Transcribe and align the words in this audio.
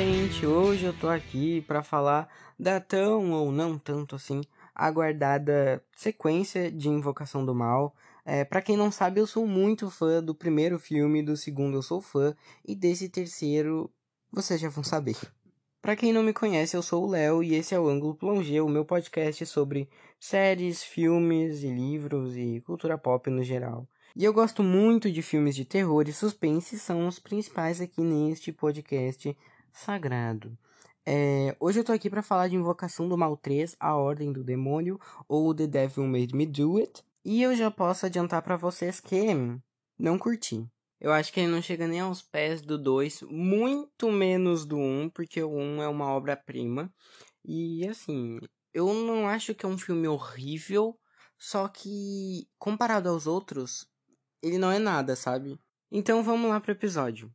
gente, 0.00 0.46
hoje 0.46 0.86
eu 0.86 0.94
tô 0.94 1.10
aqui 1.10 1.60
para 1.60 1.82
falar 1.82 2.26
da 2.58 2.80
tão 2.80 3.32
ou 3.32 3.52
não 3.52 3.76
tanto 3.76 4.16
assim 4.16 4.40
aguardada 4.74 5.84
sequência 5.94 6.72
de 6.72 6.88
Invocação 6.88 7.44
do 7.44 7.54
Mal. 7.54 7.94
É, 8.24 8.42
para 8.42 8.62
quem 8.62 8.78
não 8.78 8.90
sabe, 8.90 9.20
eu 9.20 9.26
sou 9.26 9.46
muito 9.46 9.90
fã 9.90 10.22
do 10.22 10.34
primeiro 10.34 10.78
filme, 10.78 11.22
do 11.22 11.36
segundo 11.36 11.76
eu 11.76 11.82
sou 11.82 12.00
fã 12.00 12.34
e 12.66 12.74
desse 12.74 13.10
terceiro 13.10 13.90
vocês 14.32 14.58
já 14.58 14.70
vão 14.70 14.82
saber. 14.82 15.18
Para 15.82 15.94
quem 15.94 16.14
não 16.14 16.22
me 16.22 16.32
conhece, 16.32 16.74
eu 16.74 16.82
sou 16.82 17.04
o 17.04 17.10
Léo 17.10 17.42
e 17.42 17.54
esse 17.54 17.74
é 17.74 17.80
o 17.80 17.86
Ângulo 17.86 18.14
Plongé, 18.14 18.62
o 18.62 18.68
meu 18.70 18.86
podcast 18.86 19.44
sobre 19.44 19.86
séries, 20.18 20.82
filmes 20.82 21.62
e 21.62 21.68
livros 21.68 22.34
e 22.38 22.62
cultura 22.62 22.96
pop 22.96 23.28
no 23.28 23.44
geral. 23.44 23.86
E 24.16 24.24
eu 24.24 24.32
gosto 24.32 24.62
muito 24.62 25.10
de 25.10 25.20
filmes 25.20 25.54
de 25.54 25.66
terror 25.66 26.08
e 26.08 26.12
suspense, 26.12 26.78
são 26.78 27.06
os 27.06 27.18
principais 27.18 27.82
aqui 27.82 28.00
neste 28.00 28.50
podcast 28.50 29.36
sagrado. 29.72 30.56
É, 31.04 31.56
hoje 31.58 31.80
eu 31.80 31.84
tô 31.84 31.92
aqui 31.92 32.10
para 32.10 32.22
falar 32.22 32.48
de 32.48 32.56
Invocação 32.56 33.08
do 33.08 33.16
Mal 33.16 33.36
3, 33.36 33.76
A 33.80 33.96
Ordem 33.96 34.32
do 34.32 34.44
Demônio, 34.44 35.00
ou 35.26 35.54
The 35.54 35.66
Devil 35.66 36.06
Made 36.06 36.34
Me 36.34 36.46
Do 36.46 36.76
It. 36.78 37.02
E 37.24 37.42
eu 37.42 37.54
já 37.54 37.70
posso 37.70 38.06
adiantar 38.06 38.42
para 38.42 38.56
vocês 38.56 39.00
que 39.00 39.18
não 39.98 40.18
curti. 40.18 40.66
Eu 41.00 41.12
acho 41.12 41.32
que 41.32 41.40
ele 41.40 41.50
não 41.50 41.62
chega 41.62 41.86
nem 41.86 42.00
aos 42.00 42.20
pés 42.20 42.60
do 42.60 42.76
2, 42.78 43.22
muito 43.22 44.10
menos 44.12 44.66
do 44.66 44.76
1, 44.76 45.02
um, 45.02 45.10
porque 45.10 45.42
o 45.42 45.50
1 45.50 45.58
um 45.58 45.82
é 45.82 45.88
uma 45.88 46.12
obra-prima. 46.12 46.92
E 47.44 47.86
assim, 47.88 48.38
eu 48.74 48.92
não 48.92 49.26
acho 49.26 49.54
que 49.54 49.64
é 49.64 49.68
um 49.68 49.78
filme 49.78 50.06
horrível, 50.06 50.98
só 51.38 51.66
que 51.68 52.46
comparado 52.58 53.08
aos 53.08 53.26
outros, 53.26 53.86
ele 54.42 54.58
não 54.58 54.70
é 54.70 54.78
nada, 54.78 55.16
sabe? 55.16 55.58
Então 55.90 56.22
vamos 56.22 56.50
lá 56.50 56.60
pro 56.60 56.72
episódio. 56.72 57.34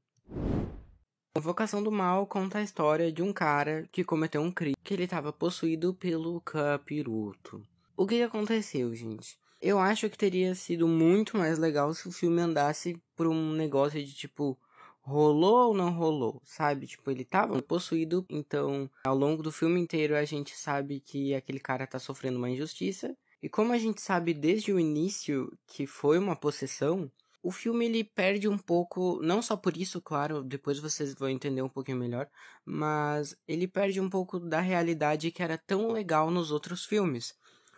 Invocação 1.38 1.84
do 1.84 1.92
Mal 1.92 2.26
conta 2.26 2.60
a 2.60 2.64
história 2.64 3.12
de 3.12 3.22
um 3.22 3.34
cara 3.34 3.90
que 3.92 4.06
cometeu 4.06 4.42
um 4.42 4.50
crime 4.50 4.78
que 4.82 4.94
ele 4.94 5.04
estava 5.04 5.34
possuído 5.34 5.94
pelo 5.94 6.40
capiroto. 6.40 7.62
O 7.98 8.08
que 8.08 8.22
aconteceu, 8.22 8.96
gente? 8.96 9.38
Eu 9.62 9.78
acho 9.78 10.10
que 10.10 10.18
teria 10.18 10.56
sido 10.56 10.88
muito 10.88 11.38
mais 11.38 11.60
legal 11.60 11.94
se 11.94 12.08
o 12.08 12.12
filme 12.12 12.40
andasse 12.40 12.98
por 13.18 13.28
um 13.28 13.52
negócio 13.52 14.02
de 14.02 14.16
tipo 14.16 14.58
rolou 15.02 15.68
ou 15.68 15.74
não 15.74 15.92
rolou, 15.92 16.42
sabe? 16.46 16.88
Tipo, 16.88 17.12
ele 17.12 17.26
tava 17.26 17.62
possuído, 17.62 18.26
então 18.30 18.90
ao 19.04 19.16
longo 19.16 19.44
do 19.44 19.52
filme 19.52 19.80
inteiro 19.80 20.16
a 20.16 20.24
gente 20.24 20.56
sabe 20.56 21.02
que 21.02 21.36
aquele 21.36 21.60
cara 21.60 21.86
tá 21.86 22.00
sofrendo 22.00 22.38
uma 22.38 22.50
injustiça. 22.50 23.14
E 23.44 23.50
como 23.50 23.74
a 23.74 23.78
gente 23.78 24.02
sabe 24.02 24.34
desde 24.34 24.72
o 24.72 24.80
início 24.80 25.52
que 25.68 25.86
foi 25.86 26.18
uma 26.18 26.36
possessão, 26.36 27.12
o 27.46 27.52
filme 27.52 27.86
ele 27.86 28.04
perde 28.04 28.48
um 28.48 28.58
pouco, 28.58 29.22
não 29.22 29.40
só 29.40 29.56
por 29.56 29.78
isso, 29.78 30.02
claro, 30.02 30.44
depois 30.44 30.80
vocês 30.80 31.14
vão 31.14 31.30
entender 31.30 31.62
um 31.62 31.70
pouquinho 31.70 32.00
melhor, 32.00 32.28
mas 32.66 33.38
ele 33.48 33.68
perde 33.68 34.02
um 34.02 34.10
pouco 34.10 34.40
da 34.40 34.60
realidade 34.60 35.30
que 35.30 35.44
era 35.44 35.56
tão 35.56 35.92
legal 35.92 36.32
nos 36.32 36.50
outros 36.50 36.86
filmes. 36.86 37.36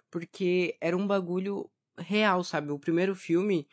Porque 0.09 0.77
era 0.79 0.95
um 0.95 1.05
bagulho 1.05 1.69
real, 1.97 2.45
sabe? 2.45 2.71
O 2.71 2.79
primeiro 2.79 3.13
filme 3.13 3.67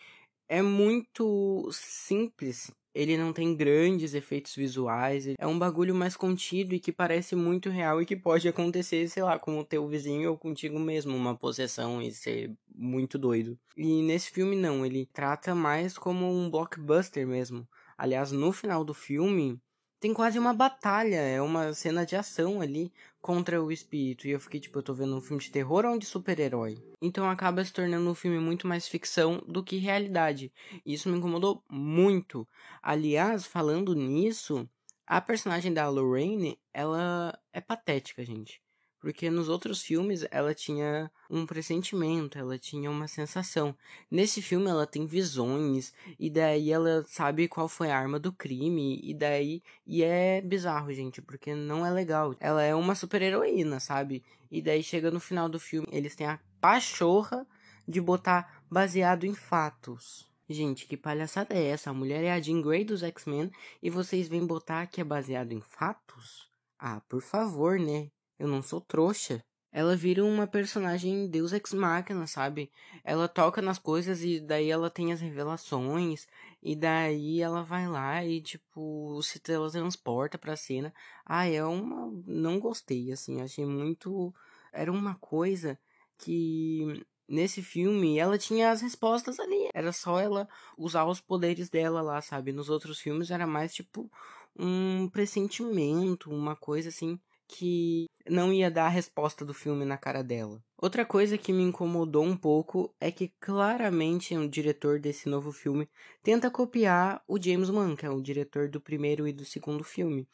é 0.48 0.60
muito 0.60 1.68
simples 1.70 2.72
ele 2.94 3.18
não 3.18 3.32
tem 3.32 3.56
grandes 3.56 4.14
efeitos 4.14 4.54
visuais. 4.54 5.26
É 5.36 5.46
um 5.46 5.58
bagulho 5.58 5.94
mais 5.94 6.16
contido 6.16 6.74
e 6.74 6.80
que 6.80 6.92
parece 6.92 7.34
muito 7.34 7.68
real 7.68 8.00
e 8.00 8.06
que 8.06 8.14
pode 8.14 8.46
acontecer, 8.46 9.08
sei 9.08 9.22
lá, 9.24 9.36
com 9.38 9.58
o 9.58 9.64
teu 9.64 9.86
vizinho 9.88 10.30
ou 10.30 10.38
contigo 10.38 10.78
mesmo, 10.78 11.16
uma 11.16 11.36
possessão 11.36 12.00
e 12.00 12.12
ser 12.12 12.52
muito 12.84 13.18
doido. 13.18 13.58
E 13.76 14.02
nesse 14.02 14.30
filme 14.30 14.54
não, 14.54 14.84
ele 14.84 15.06
trata 15.12 15.54
mais 15.54 15.96
como 15.96 16.30
um 16.30 16.50
blockbuster 16.50 17.26
mesmo. 17.26 17.66
Aliás, 17.96 18.30
no 18.30 18.52
final 18.52 18.84
do 18.84 18.92
filme, 18.92 19.60
tem 20.04 20.12
quase 20.12 20.38
uma 20.38 20.52
batalha, 20.52 21.16
é 21.16 21.40
uma 21.40 21.72
cena 21.72 22.04
de 22.04 22.14
ação 22.14 22.60
ali 22.60 22.92
contra 23.22 23.62
o 23.62 23.72
espírito. 23.72 24.28
E 24.28 24.32
eu 24.32 24.38
fiquei 24.38 24.60
tipo, 24.60 24.78
eu 24.78 24.82
tô 24.82 24.92
vendo 24.92 25.16
um 25.16 25.20
filme 25.20 25.42
de 25.42 25.50
terror 25.50 25.86
ou 25.86 25.98
de 25.98 26.04
super-herói? 26.04 26.76
Então 27.00 27.28
acaba 27.28 27.64
se 27.64 27.72
tornando 27.72 28.10
um 28.10 28.14
filme 28.14 28.38
muito 28.38 28.66
mais 28.66 28.86
ficção 28.86 29.42
do 29.48 29.64
que 29.64 29.78
realidade. 29.78 30.52
E 30.84 30.92
isso 30.92 31.08
me 31.08 31.16
incomodou 31.16 31.64
muito. 31.70 32.46
Aliás, 32.82 33.46
falando 33.46 33.94
nisso, 33.94 34.68
a 35.06 35.20
personagem 35.20 35.72
da 35.72 35.88
Lorraine, 35.88 36.58
ela 36.72 37.38
é 37.52 37.60
patética, 37.60 38.24
gente. 38.24 38.60
Porque 39.04 39.28
nos 39.28 39.50
outros 39.50 39.82
filmes 39.82 40.24
ela 40.30 40.54
tinha 40.54 41.10
um 41.28 41.44
pressentimento, 41.44 42.38
ela 42.38 42.58
tinha 42.58 42.90
uma 42.90 43.06
sensação. 43.06 43.76
Nesse 44.10 44.40
filme 44.40 44.66
ela 44.66 44.86
tem 44.86 45.04
visões, 45.04 45.92
e 46.18 46.30
daí 46.30 46.72
ela 46.72 47.04
sabe 47.06 47.46
qual 47.46 47.68
foi 47.68 47.90
a 47.90 47.98
arma 47.98 48.18
do 48.18 48.32
crime, 48.32 48.98
e 49.04 49.12
daí. 49.12 49.62
E 49.86 50.02
é 50.02 50.40
bizarro, 50.40 50.90
gente, 50.90 51.20
porque 51.20 51.54
não 51.54 51.84
é 51.84 51.90
legal. 51.90 52.34
Ela 52.40 52.62
é 52.62 52.74
uma 52.74 52.94
super-heroína, 52.94 53.78
sabe? 53.78 54.24
E 54.50 54.62
daí 54.62 54.82
chega 54.82 55.10
no 55.10 55.20
final 55.20 55.50
do 55.50 55.60
filme, 55.60 55.86
eles 55.92 56.16
têm 56.16 56.26
a 56.26 56.40
pachorra 56.58 57.46
de 57.86 58.00
botar 58.00 58.64
baseado 58.70 59.24
em 59.24 59.34
fatos. 59.34 60.26
Gente, 60.48 60.86
que 60.86 60.96
palhaçada 60.96 61.54
é 61.54 61.66
essa? 61.66 61.90
A 61.90 61.94
mulher 61.94 62.24
é 62.24 62.32
a 62.32 62.40
Jean 62.40 62.62
Grey 62.62 62.86
dos 62.86 63.02
X-Men 63.02 63.50
e 63.82 63.90
vocês 63.90 64.28
vêm 64.28 64.46
botar 64.46 64.86
que 64.86 65.02
é 65.02 65.04
baseado 65.04 65.52
em 65.52 65.60
fatos? 65.60 66.48
Ah, 66.78 67.02
por 67.06 67.20
favor, 67.20 67.78
né? 67.78 68.10
Eu 68.38 68.48
não 68.48 68.62
sou 68.62 68.80
trouxa. 68.80 69.44
Ela 69.74 69.96
vira 69.96 70.24
uma 70.24 70.46
personagem 70.46 71.28
Deus 71.28 71.52
Ex 71.52 71.72
Machina, 71.72 72.28
sabe? 72.28 72.70
Ela 73.02 73.26
toca 73.26 73.60
nas 73.60 73.76
coisas 73.76 74.22
e 74.22 74.38
daí 74.38 74.70
ela 74.70 74.88
tem 74.88 75.12
as 75.12 75.20
revelações. 75.20 76.28
E 76.62 76.76
daí 76.76 77.40
ela 77.40 77.64
vai 77.64 77.88
lá 77.88 78.24
e, 78.24 78.40
tipo, 78.40 79.20
se 79.20 79.40
teletransporta 79.40 80.38
pra 80.38 80.56
cena. 80.56 80.94
Ah, 81.26 81.48
é 81.48 81.64
uma. 81.64 82.08
Não 82.24 82.60
gostei, 82.60 83.10
assim. 83.10 83.42
Achei 83.42 83.66
muito. 83.66 84.32
Era 84.72 84.92
uma 84.92 85.16
coisa 85.16 85.76
que. 86.18 87.04
Nesse 87.26 87.62
filme, 87.62 88.18
ela 88.18 88.38
tinha 88.38 88.70
as 88.70 88.80
respostas 88.80 89.40
ali. 89.40 89.70
Era 89.74 89.92
só 89.92 90.20
ela 90.20 90.48
usar 90.78 91.04
os 91.06 91.20
poderes 91.20 91.68
dela 91.68 92.00
lá, 92.00 92.20
sabe? 92.20 92.52
Nos 92.52 92.68
outros 92.68 93.00
filmes 93.00 93.30
era 93.30 93.46
mais, 93.46 93.74
tipo, 93.74 94.08
um 94.56 95.08
pressentimento, 95.08 96.30
uma 96.30 96.54
coisa 96.54 96.90
assim 96.90 97.18
que 97.56 98.06
não 98.28 98.52
ia 98.52 98.68
dar 98.68 98.86
a 98.86 98.88
resposta 98.88 99.44
do 99.44 99.54
filme 99.54 99.84
na 99.84 99.96
cara 99.96 100.24
dela. 100.24 100.60
Outra 100.76 101.06
coisa 101.06 101.38
que 101.38 101.52
me 101.52 101.62
incomodou 101.62 102.24
um 102.24 102.36
pouco 102.36 102.92
é 103.00 103.12
que 103.12 103.32
claramente 103.38 104.36
o 104.36 104.48
diretor 104.48 104.98
desse 104.98 105.28
novo 105.28 105.52
filme 105.52 105.88
tenta 106.20 106.50
copiar 106.50 107.22
o 107.28 107.40
James 107.40 107.70
Wan, 107.70 107.94
que 107.94 108.04
é 108.04 108.10
o 108.10 108.20
diretor 108.20 108.68
do 108.68 108.80
primeiro 108.80 109.28
e 109.28 109.32
do 109.32 109.44
segundo 109.44 109.84
filme. 109.84 110.26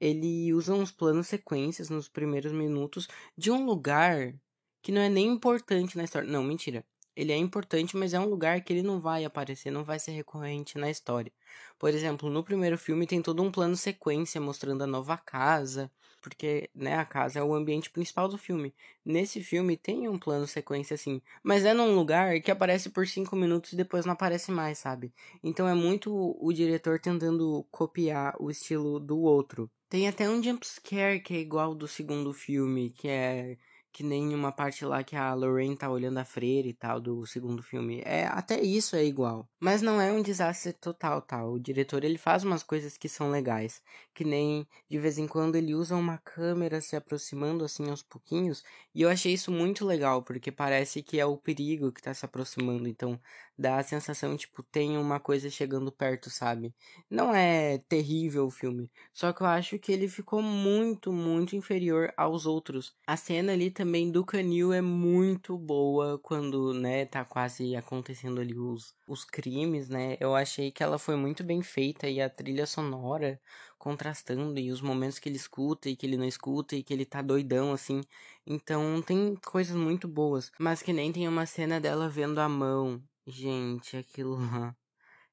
Ele 0.00 0.52
usa 0.52 0.74
uns 0.74 0.90
planos 0.90 1.28
sequências 1.28 1.88
nos 1.88 2.08
primeiros 2.08 2.50
minutos 2.50 3.06
de 3.38 3.52
um 3.52 3.64
lugar 3.64 4.34
que 4.82 4.90
não 4.90 5.00
é 5.00 5.08
nem 5.08 5.28
importante 5.28 5.96
na 5.96 6.02
história. 6.02 6.28
Não, 6.28 6.42
mentira 6.42 6.84
ele 7.16 7.32
é 7.32 7.36
importante, 7.36 7.96
mas 7.96 8.14
é 8.14 8.20
um 8.20 8.28
lugar 8.28 8.60
que 8.62 8.72
ele 8.72 8.82
não 8.82 9.00
vai 9.00 9.24
aparecer, 9.24 9.70
não 9.70 9.84
vai 9.84 9.98
ser 9.98 10.12
recorrente 10.12 10.78
na 10.78 10.90
história. 10.90 11.32
Por 11.78 11.90
exemplo, 11.90 12.30
no 12.30 12.42
primeiro 12.42 12.78
filme 12.78 13.06
tem 13.06 13.22
todo 13.22 13.42
um 13.42 13.50
plano 13.50 13.76
sequência 13.76 14.40
mostrando 14.40 14.82
a 14.82 14.86
nova 14.86 15.16
casa, 15.16 15.90
porque 16.20 16.70
né, 16.74 16.96
a 16.96 17.04
casa 17.04 17.38
é 17.38 17.42
o 17.42 17.54
ambiente 17.54 17.90
principal 17.90 18.28
do 18.28 18.38
filme. 18.38 18.74
Nesse 19.04 19.42
filme 19.42 19.76
tem 19.76 20.08
um 20.08 20.18
plano 20.18 20.46
sequência 20.46 20.94
assim, 20.94 21.20
mas 21.42 21.64
é 21.64 21.74
num 21.74 21.94
lugar 21.94 22.40
que 22.40 22.50
aparece 22.50 22.90
por 22.90 23.06
cinco 23.06 23.36
minutos 23.36 23.72
e 23.72 23.76
depois 23.76 24.06
não 24.06 24.14
aparece 24.14 24.50
mais, 24.50 24.78
sabe? 24.78 25.12
Então 25.42 25.68
é 25.68 25.74
muito 25.74 26.10
o 26.40 26.52
diretor 26.52 26.98
tentando 26.98 27.66
copiar 27.70 28.34
o 28.40 28.50
estilo 28.50 28.98
do 28.98 29.18
outro. 29.20 29.70
Tem 29.88 30.08
até 30.08 30.28
um 30.28 30.42
jumpscare 30.42 31.20
que 31.20 31.34
é 31.34 31.38
igual 31.38 31.74
do 31.74 31.86
segundo 31.86 32.32
filme, 32.32 32.90
que 32.90 33.06
é 33.06 33.58
que 33.94 34.02
nem 34.02 34.34
uma 34.34 34.50
parte 34.50 34.84
lá 34.84 35.04
que 35.04 35.14
a 35.14 35.32
Lorraine 35.34 35.76
tá 35.76 35.88
olhando 35.88 36.18
a 36.18 36.24
freira 36.24 36.66
e 36.66 36.72
tal 36.72 37.00
do 37.00 37.24
segundo 37.24 37.62
filme. 37.62 38.02
É, 38.04 38.26
até 38.26 38.60
isso 38.60 38.96
é 38.96 39.04
igual. 39.04 39.48
Mas 39.60 39.82
não 39.82 40.00
é 40.00 40.10
um 40.10 40.20
desastre 40.20 40.72
total, 40.72 41.22
tal. 41.22 41.42
Tá? 41.42 41.46
O 41.46 41.60
diretor, 41.60 42.02
ele 42.02 42.18
faz 42.18 42.42
umas 42.42 42.64
coisas 42.64 42.98
que 42.98 43.08
são 43.08 43.30
legais, 43.30 43.80
que 44.12 44.24
nem 44.24 44.66
de 44.90 44.98
vez 44.98 45.16
em 45.16 45.28
quando 45.28 45.54
ele 45.54 45.76
usa 45.76 45.94
uma 45.94 46.18
câmera 46.18 46.80
se 46.80 46.96
aproximando 46.96 47.64
assim 47.64 47.88
aos 47.88 48.02
pouquinhos, 48.02 48.64
e 48.92 49.02
eu 49.02 49.08
achei 49.08 49.32
isso 49.32 49.52
muito 49.52 49.86
legal, 49.86 50.24
porque 50.24 50.50
parece 50.50 51.00
que 51.00 51.20
é 51.20 51.24
o 51.24 51.36
perigo 51.36 51.92
que 51.92 52.02
tá 52.02 52.12
se 52.12 52.24
aproximando, 52.24 52.88
então 52.88 53.20
dá 53.58 53.78
a 53.78 53.82
sensação 53.82 54.36
tipo 54.36 54.62
tem 54.62 54.96
uma 54.98 55.20
coisa 55.20 55.48
chegando 55.50 55.90
perto, 55.92 56.30
sabe? 56.30 56.74
Não 57.10 57.34
é 57.34 57.78
terrível 57.88 58.46
o 58.46 58.50
filme, 58.50 58.90
só 59.12 59.32
que 59.32 59.42
eu 59.42 59.46
acho 59.46 59.78
que 59.78 59.92
ele 59.92 60.08
ficou 60.08 60.42
muito, 60.42 61.12
muito 61.12 61.56
inferior 61.56 62.12
aos 62.16 62.46
outros. 62.46 62.94
A 63.06 63.16
cena 63.16 63.52
ali 63.52 63.70
também 63.70 64.10
do 64.10 64.24
Canil 64.24 64.72
é 64.72 64.80
muito 64.80 65.56
boa 65.58 66.18
quando, 66.18 66.72
né, 66.74 67.04
tá 67.06 67.24
quase 67.24 67.76
acontecendo 67.76 68.40
ali 68.40 68.58
os, 68.58 68.94
os 69.06 69.24
crimes, 69.24 69.88
né? 69.88 70.16
Eu 70.20 70.34
achei 70.34 70.70
que 70.70 70.82
ela 70.82 70.98
foi 70.98 71.16
muito 71.16 71.44
bem 71.44 71.62
feita 71.62 72.08
e 72.08 72.20
a 72.20 72.28
trilha 72.30 72.66
sonora 72.66 73.40
contrastando 73.78 74.58
e 74.58 74.70
os 74.70 74.80
momentos 74.80 75.18
que 75.18 75.28
ele 75.28 75.36
escuta 75.36 75.88
e 75.88 75.96
que 75.96 76.06
ele 76.06 76.16
não 76.16 76.24
escuta 76.24 76.74
e 76.74 76.82
que 76.82 76.92
ele 76.92 77.04
tá 77.04 77.20
doidão 77.22 77.72
assim. 77.72 78.00
Então 78.46 79.02
tem 79.02 79.36
coisas 79.36 79.76
muito 79.76 80.08
boas, 80.08 80.50
mas 80.58 80.82
que 80.82 80.92
nem 80.92 81.12
tem 81.12 81.28
uma 81.28 81.46
cena 81.46 81.80
dela 81.80 82.08
vendo 82.08 82.38
a 82.40 82.48
mão. 82.48 83.02
Gente, 83.26 83.96
aquilo 83.96 84.36
lá 84.36 84.76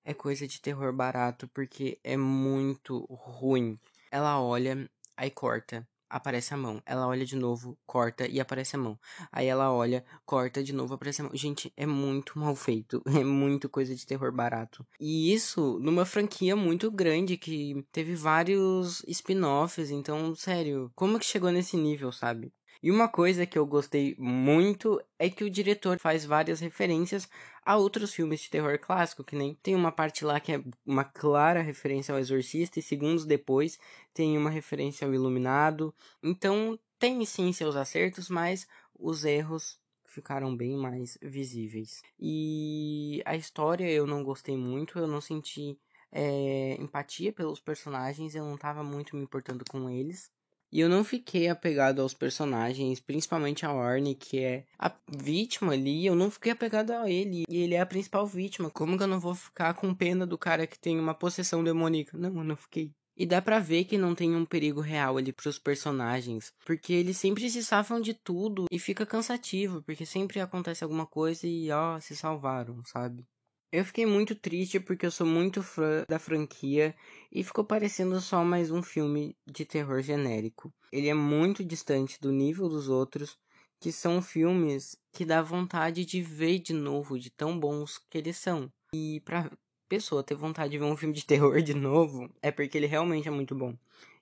é 0.03 0.13
coisa 0.13 0.47
de 0.47 0.59
terror 0.59 0.91
barato 0.93 1.47
porque 1.49 1.99
é 2.03 2.17
muito 2.17 3.05
ruim. 3.09 3.79
Ela 4.11 4.41
olha, 4.41 4.89
aí 5.15 5.29
corta 5.29 5.87
aparece 6.09 6.53
a 6.53 6.57
mão. 6.57 6.81
Ela 6.85 7.07
olha 7.07 7.25
de 7.25 7.35
novo, 7.35 7.77
corta 7.85 8.27
e 8.27 8.39
aparece 8.39 8.75
a 8.75 8.79
mão. 8.79 8.99
Aí 9.31 9.47
ela 9.47 9.71
olha, 9.71 10.03
corta 10.25 10.61
de 10.61 10.73
novo, 10.73 10.93
aparece 10.93 11.21
a 11.21 11.23
mão. 11.23 11.33
Gente, 11.33 11.71
é 11.77 11.85
muito 11.85 12.37
mal 12.37 12.55
feito. 12.55 13.01
É 13.21 13.23
muito 13.23 13.69
coisa 13.69 13.95
de 13.95 14.05
terror 14.05 14.31
barato. 14.31 14.85
E 14.99 15.31
isso 15.33 15.79
numa 15.79 16.05
franquia 16.05 16.55
muito 16.55 16.91
grande 16.91 17.37
que 17.37 17.85
teve 17.91 18.15
vários 18.15 19.03
spin-offs. 19.07 19.89
Então, 19.91 20.35
sério, 20.35 20.91
como 20.95 21.19
que 21.19 21.25
chegou 21.25 21.51
nesse 21.51 21.77
nível, 21.77 22.11
sabe? 22.11 22.51
E 22.83 22.89
uma 22.89 23.07
coisa 23.07 23.45
que 23.45 23.57
eu 23.57 23.65
gostei 23.65 24.15
muito 24.17 24.99
é 25.19 25.29
que 25.29 25.43
o 25.43 25.49
diretor 25.49 25.99
faz 25.99 26.25
várias 26.25 26.59
referências 26.59 27.29
a 27.63 27.77
outros 27.77 28.13
filmes 28.13 28.41
de 28.41 28.49
terror 28.49 28.79
clássico, 28.79 29.23
que 29.23 29.35
nem 29.35 29.53
tem 29.55 29.75
uma 29.75 29.91
parte 29.91 30.25
lá 30.25 30.39
que 30.39 30.53
é 30.53 30.63
uma 30.85 31.03
clara 31.03 31.61
referência 31.61 32.11
ao 32.11 32.19
Exorcista 32.19 32.79
e 32.79 32.81
segundos 32.81 33.23
depois 33.23 33.77
tem 34.13 34.35
uma 34.37 34.49
referência 34.49 35.05
ao 35.05 35.13
Iluminado. 35.13 35.93
Então 36.23 36.79
tem 36.97 37.23
sim 37.23 37.53
seus 37.53 37.75
acertos, 37.75 38.29
mas 38.29 38.67
os 38.97 39.25
erros 39.25 39.79
ficaram 40.05 40.55
bem 40.55 40.75
mais 40.75 41.17
visíveis. 41.21 42.01
E 42.19 43.21
a 43.25 43.35
história 43.35 43.89
eu 43.89 44.05
não 44.07 44.23
gostei 44.23 44.57
muito, 44.57 44.99
eu 44.99 45.07
não 45.07 45.21
senti 45.21 45.79
é, 46.11 46.75
empatia 46.79 47.31
pelos 47.31 47.59
personagens, 47.59 48.35
eu 48.35 48.43
não 48.43 48.57
tava 48.57 48.83
muito 48.83 49.15
me 49.15 49.23
importando 49.23 49.63
com 49.69 49.89
eles. 49.89 50.31
E 50.71 50.79
eu 50.79 50.87
não 50.87 51.03
fiquei 51.03 51.49
apegado 51.49 52.01
aos 52.01 52.13
personagens, 52.13 52.99
principalmente 52.99 53.65
a 53.65 53.73
Orne, 53.73 54.15
que 54.15 54.39
é 54.39 54.65
a 54.79 54.91
vítima 55.09 55.73
ali. 55.73 56.05
Eu 56.05 56.15
não 56.15 56.31
fiquei 56.31 56.53
apegado 56.53 56.91
a 56.91 57.09
ele. 57.09 57.43
E 57.49 57.57
ele 57.57 57.75
é 57.75 57.81
a 57.81 57.85
principal 57.85 58.25
vítima. 58.25 58.69
Como 58.69 58.97
que 58.97 59.03
eu 59.03 59.07
não 59.07 59.19
vou 59.19 59.35
ficar 59.35 59.73
com 59.73 59.93
pena 59.93 60.25
do 60.25 60.37
cara 60.37 60.65
que 60.65 60.79
tem 60.79 60.97
uma 60.97 61.13
possessão 61.13 61.61
demoníaca? 61.61 62.17
Não, 62.17 62.37
eu 62.37 62.43
não 62.43 62.55
fiquei. 62.55 62.93
E 63.17 63.25
dá 63.25 63.41
pra 63.41 63.59
ver 63.59 63.83
que 63.83 63.97
não 63.97 64.15
tem 64.15 64.33
um 64.33 64.45
perigo 64.45 64.79
real 64.79 65.17
ali 65.17 65.33
pros 65.33 65.59
personagens. 65.59 66.53
Porque 66.65 66.93
eles 66.93 67.17
sempre 67.17 67.49
se 67.49 67.63
safam 67.63 67.99
de 67.99 68.13
tudo 68.13 68.65
e 68.71 68.79
fica 68.79 69.05
cansativo. 69.05 69.81
Porque 69.83 70.05
sempre 70.05 70.39
acontece 70.39 70.83
alguma 70.83 71.05
coisa 71.05 71.45
e 71.45 71.69
ó, 71.69 71.99
se 71.99 72.15
salvaram, 72.15 72.81
sabe? 72.85 73.27
Eu 73.71 73.85
fiquei 73.85 74.05
muito 74.05 74.35
triste 74.35 74.81
porque 74.81 75.05
eu 75.05 75.11
sou 75.11 75.25
muito 75.25 75.63
fã 75.63 76.03
da 76.09 76.19
franquia 76.19 76.93
e 77.31 77.41
ficou 77.41 77.63
parecendo 77.63 78.19
só 78.19 78.43
mais 78.43 78.69
um 78.69 78.83
filme 78.83 79.33
de 79.47 79.63
terror 79.63 80.01
genérico. 80.01 80.73
Ele 80.91 81.07
é 81.07 81.13
muito 81.13 81.63
distante 81.63 82.19
do 82.19 82.33
nível 82.33 82.67
dos 82.67 82.89
outros, 82.89 83.39
que 83.79 83.89
são 83.89 84.21
filmes 84.21 84.97
que 85.13 85.23
dá 85.23 85.41
vontade 85.41 86.03
de 86.03 86.21
ver 86.21 86.59
de 86.59 86.73
novo, 86.73 87.17
de 87.17 87.29
tão 87.29 87.57
bons 87.57 87.97
que 88.09 88.17
eles 88.17 88.35
são. 88.35 88.69
E 88.93 89.21
pra 89.21 89.49
pessoa 89.87 90.21
ter 90.21 90.35
vontade 90.35 90.71
de 90.71 90.77
ver 90.77 90.83
um 90.83 90.97
filme 90.97 91.15
de 91.15 91.25
terror 91.25 91.61
de 91.61 91.73
novo, 91.73 92.29
é 92.41 92.51
porque 92.51 92.77
ele 92.77 92.87
realmente 92.87 93.29
é 93.29 93.31
muito 93.31 93.55
bom. 93.55 93.73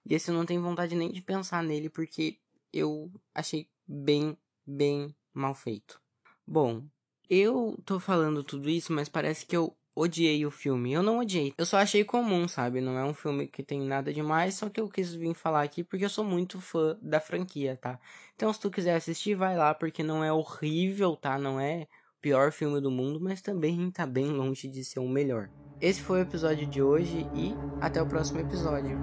E 0.05 0.13
esse 0.13 0.29
eu 0.29 0.35
não 0.35 0.45
tenho 0.45 0.61
vontade 0.61 0.93
nem 0.93 1.11
de 1.11 1.23
pensar 1.23 1.63
nele 1.63 1.89
porque 1.89 2.37
eu 2.71 3.11
achei 3.33 3.67
bem, 3.87 4.37
bem 4.63 5.15
mal 5.33 5.55
feito. 5.55 5.99
Bom, 6.45 6.83
eu 7.29 7.77
tô 7.85 7.99
falando 7.99 8.43
tudo 8.43 8.69
isso, 8.69 8.91
mas 8.91 9.07
parece 9.07 9.45
que 9.45 9.55
eu 9.55 9.75
odiei 9.95 10.45
o 10.45 10.51
filme. 10.51 10.93
Eu 10.93 11.03
não 11.03 11.19
odiei. 11.19 11.53
Eu 11.57 11.65
só 11.65 11.77
achei 11.77 12.03
comum, 12.03 12.47
sabe? 12.47 12.81
Não 12.81 12.97
é 12.97 13.03
um 13.03 13.13
filme 13.13 13.47
que 13.47 13.61
tem 13.61 13.81
nada 13.81 14.13
demais, 14.13 14.55
só 14.55 14.69
que 14.69 14.79
eu 14.79 14.87
quis 14.87 15.13
vir 15.13 15.33
falar 15.33 15.61
aqui 15.61 15.83
porque 15.83 16.05
eu 16.05 16.09
sou 16.09 16.23
muito 16.23 16.59
fã 16.59 16.97
da 17.01 17.19
franquia, 17.19 17.77
tá? 17.79 17.99
Então, 18.35 18.51
se 18.53 18.59
tu 18.59 18.71
quiser 18.71 18.95
assistir, 18.95 19.35
vai 19.35 19.57
lá, 19.57 19.73
porque 19.73 20.01
não 20.01 20.23
é 20.23 20.31
horrível, 20.31 21.15
tá? 21.15 21.37
Não 21.37 21.59
é 21.59 21.87
o 22.17 22.21
pior 22.21 22.51
filme 22.51 22.79
do 22.79 22.89
mundo, 22.89 23.19
mas 23.19 23.41
também 23.41 23.91
tá 23.91 24.05
bem 24.05 24.27
longe 24.27 24.67
de 24.67 24.83
ser 24.83 24.99
o 24.99 25.07
melhor. 25.07 25.49
Esse 25.81 26.01
foi 26.01 26.19
o 26.19 26.23
episódio 26.23 26.67
de 26.67 26.81
hoje 26.81 27.27
e 27.33 27.53
até 27.81 28.01
o 28.01 28.07
próximo 28.07 28.39
episódio. 28.39 28.97